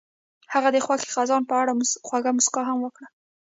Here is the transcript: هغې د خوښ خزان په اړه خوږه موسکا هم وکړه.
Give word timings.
هغې 0.53 0.69
د 0.73 0.77
خوښ 0.85 1.01
خزان 1.15 1.41
په 1.49 1.53
اړه 1.61 1.71
خوږه 2.07 2.31
موسکا 2.35 2.61
هم 2.69 2.77
وکړه. 2.81 3.07